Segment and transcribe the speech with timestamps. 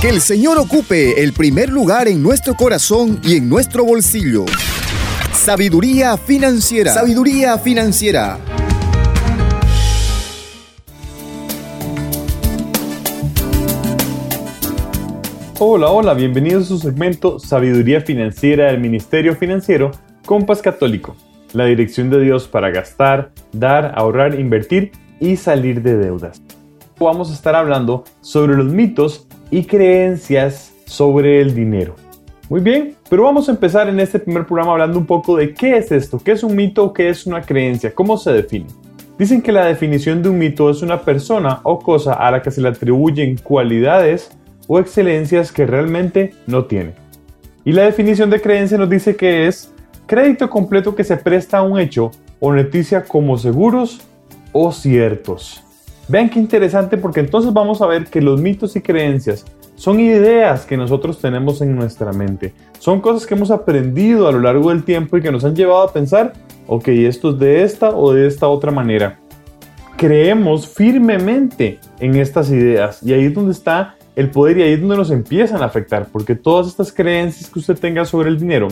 [0.00, 4.44] Que el Señor ocupe el primer lugar en nuestro corazón y en nuestro bolsillo.
[5.32, 6.92] Sabiduría financiera.
[6.92, 8.38] Sabiduría financiera.
[15.64, 19.92] Hola, hola, bienvenidos a su segmento Sabiduría Financiera del Ministerio Financiero
[20.26, 21.14] Compas Católico,
[21.52, 24.90] la dirección de Dios para gastar, dar, ahorrar, invertir
[25.20, 26.42] y salir de deudas.
[26.98, 31.94] Vamos a estar hablando sobre los mitos y creencias sobre el dinero.
[32.48, 35.76] Muy bien, pero vamos a empezar en este primer programa hablando un poco de qué
[35.76, 38.66] es esto, qué es un mito qué es una creencia, cómo se define.
[39.18, 42.50] Dicen que la definición de un mito es una persona o cosa a la que
[42.50, 44.30] se le atribuyen cualidades
[44.66, 46.94] o excelencias que realmente no tiene.
[47.64, 49.72] Y la definición de creencia nos dice que es
[50.06, 52.10] crédito completo que se presta a un hecho
[52.40, 54.00] o noticia como seguros
[54.52, 55.62] o ciertos.
[56.12, 60.66] Vean qué interesante porque entonces vamos a ver que los mitos y creencias son ideas
[60.66, 62.52] que nosotros tenemos en nuestra mente.
[62.78, 65.80] Son cosas que hemos aprendido a lo largo del tiempo y que nos han llevado
[65.80, 66.34] a pensar,
[66.66, 69.20] ok, esto es de esta o de esta otra manera.
[69.96, 74.80] Creemos firmemente en estas ideas y ahí es donde está el poder y ahí es
[74.82, 78.68] donde nos empiezan a afectar, porque todas estas creencias que usted tenga sobre el dinero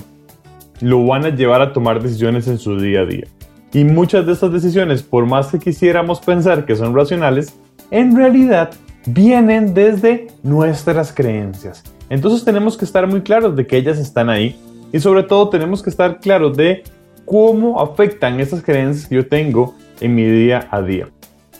[0.83, 3.25] lo van a llevar a tomar decisiones en su día a día.
[3.73, 7.55] Y muchas de estas decisiones, por más que quisiéramos pensar que son racionales,
[7.91, 8.71] en realidad
[9.07, 11.85] vienen desde nuestras creencias.
[12.09, 14.59] Entonces tenemos que estar muy claros de que ellas están ahí
[14.93, 16.83] y sobre todo tenemos que estar claros de
[17.25, 21.09] cómo afectan esas creencias que yo tengo en mi día a día.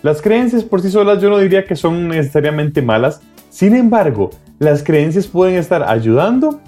[0.03, 4.83] Las creencias por sí solas yo no diría que son necesariamente malas, sin embargo, las
[4.83, 6.61] creencias pueden estar ayudando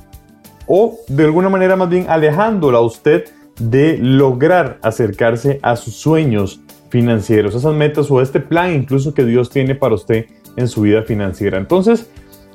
[0.67, 3.25] o de alguna manera más bien alejándola a usted
[3.71, 6.61] de lograr acercarse a sus sueños
[6.91, 11.03] financieros, esas metas o este plan incluso que Dios tiene para usted en su vida
[11.03, 11.59] financiera.
[11.59, 12.11] Entonces,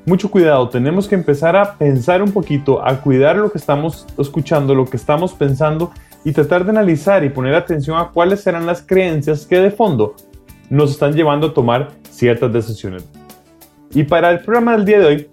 [0.05, 4.75] mucho cuidado, tenemos que empezar a pensar un poquito, a cuidar lo que estamos escuchando,
[4.75, 5.91] lo que estamos pensando
[6.23, 10.15] y tratar de analizar y poner atención a cuáles serán las creencias que de fondo
[10.69, 13.05] nos están llevando a tomar ciertas decisiones.
[13.91, 15.29] Y para el programa del día de hoy,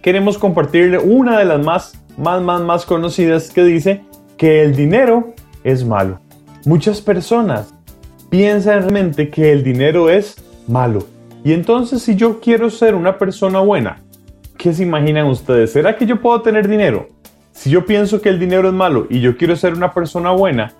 [0.00, 4.04] queremos compartirle una de las más, más, más, más conocidas que dice
[4.42, 6.18] que el dinero es malo.
[6.66, 7.72] Muchas personas
[8.28, 10.34] piensan realmente que el dinero es
[10.66, 11.06] malo.
[11.44, 14.00] Y entonces si yo quiero ser una persona buena,
[14.58, 15.70] ¿qué se imaginan ustedes?
[15.70, 17.06] ¿Será que yo puedo tener dinero?
[17.52, 20.72] Si yo pienso que el dinero es malo y yo quiero ser una persona buena,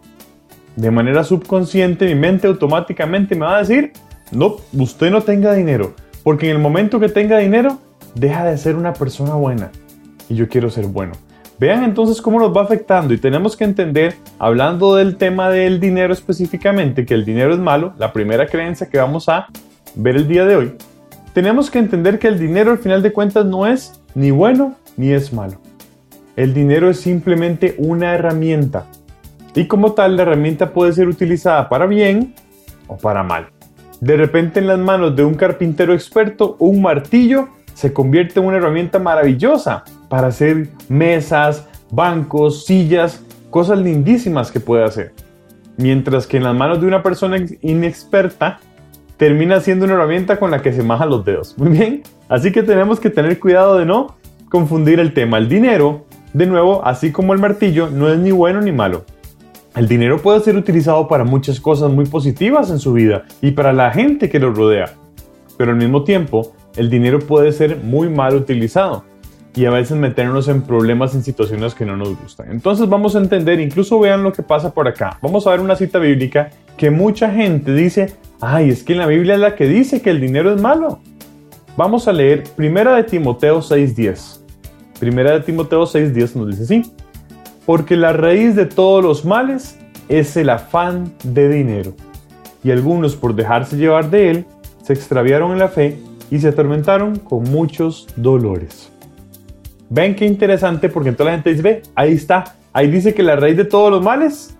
[0.74, 3.92] de manera subconsciente mi mente automáticamente me va a decir,
[4.32, 5.94] no, usted no tenga dinero.
[6.24, 7.78] Porque en el momento que tenga dinero,
[8.16, 9.70] deja de ser una persona buena.
[10.28, 11.12] Y yo quiero ser bueno.
[11.62, 16.12] Vean entonces cómo nos va afectando y tenemos que entender, hablando del tema del dinero
[16.12, 19.46] específicamente, que el dinero es malo, la primera creencia que vamos a
[19.94, 20.74] ver el día de hoy,
[21.32, 25.12] tenemos que entender que el dinero al final de cuentas no es ni bueno ni
[25.12, 25.60] es malo.
[26.34, 28.86] El dinero es simplemente una herramienta
[29.54, 32.34] y como tal la herramienta puede ser utilizada para bien
[32.88, 33.50] o para mal.
[34.00, 38.56] De repente en las manos de un carpintero experto, un martillo se convierte en una
[38.56, 45.14] herramienta maravillosa para hacer mesas, bancos, sillas, cosas lindísimas que puede hacer.
[45.78, 48.60] Mientras que en las manos de una persona inexperta
[49.16, 51.54] termina siendo una herramienta con la que se maja los dedos.
[51.56, 54.18] Muy bien, así que tenemos que tener cuidado de no
[54.50, 55.38] confundir el tema.
[55.38, 59.06] El dinero, de nuevo, así como el martillo, no es ni bueno ni malo.
[59.74, 63.72] El dinero puede ser utilizado para muchas cosas muy positivas en su vida y para
[63.72, 64.92] la gente que lo rodea,
[65.56, 69.10] pero al mismo tiempo el dinero puede ser muy mal utilizado
[69.54, 72.50] y a veces meternos en problemas en situaciones que no nos gustan.
[72.50, 75.18] Entonces vamos a entender, incluso vean lo que pasa por acá.
[75.20, 79.06] Vamos a ver una cita bíblica que mucha gente dice, ay, es que en la
[79.06, 81.00] Biblia es la que dice que el dinero es malo.
[81.76, 84.40] Vamos a leer Primera de Timoteo 6.10.
[84.98, 86.92] Primera de Timoteo 6.10 nos dice así
[87.66, 91.94] porque la raíz de todos los males es el afán de dinero.
[92.64, 94.46] Y algunos por dejarse llevar de él,
[94.82, 95.98] se extraviaron en la fe
[96.30, 98.91] y se atormentaron con muchos dolores.
[99.94, 103.36] Ven qué interesante porque toda la gente dice, ve, ahí está, ahí dice que la
[103.36, 104.56] raíz de todos los males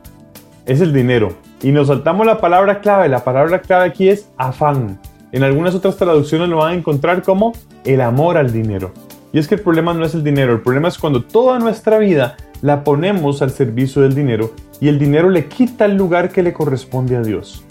[0.66, 1.32] es el dinero.
[1.62, 5.00] Y nos saltamos la palabra clave, la palabra clave aquí es afán.
[5.32, 7.54] En algunas otras traducciones lo van a encontrar como
[7.86, 8.92] el amor al dinero.
[9.32, 11.96] Y es que el problema no es el dinero, el problema es cuando toda nuestra
[11.96, 14.52] vida la ponemos al servicio del dinero
[14.82, 17.64] y el dinero le quita el lugar que le corresponde a Dios.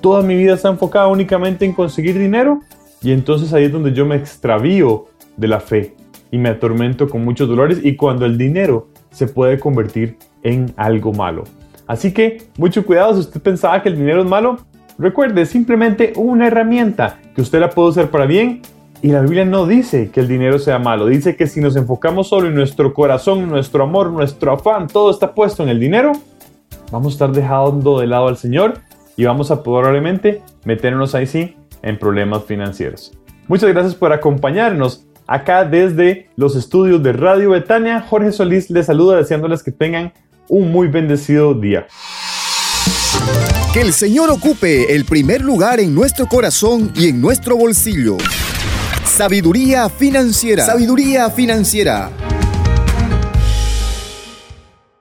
[0.00, 2.60] Toda mi vida está enfocada únicamente en conseguir dinero
[3.02, 5.04] y entonces ahí es donde yo me extravío
[5.36, 5.94] de la fe
[6.34, 11.12] y me atormento con muchos dolores y cuando el dinero se puede convertir en algo
[11.12, 11.44] malo.
[11.86, 14.58] Así que mucho cuidado si usted pensaba que el dinero es malo,
[14.98, 18.62] recuerde, simplemente una herramienta que usted la puede usar para bien
[19.00, 22.30] Y la Biblia no dice que el dinero sea malo, dice que si nos enfocamos
[22.30, 26.10] solo en nuestro corazón, nuestro amor, nuestro afán, todo está puesto en el dinero,
[26.90, 28.80] vamos a estar dejando de lado al Señor
[29.16, 33.12] y vamos a probablemente meternos ahí sí en problemas financieros.
[33.46, 38.00] Muchas gracias por acompañarnos acá desde los estudios de Radio Betania.
[38.00, 40.12] Jorge Solís les saluda deseándoles que tengan
[40.48, 41.86] un muy bendecido día.
[43.72, 48.16] Que el Señor ocupe el primer lugar en nuestro corazón y en nuestro bolsillo.
[49.04, 50.64] Sabiduría financiera.
[50.64, 52.10] Sabiduría financiera